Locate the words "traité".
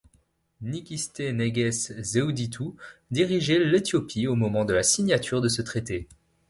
5.61-6.07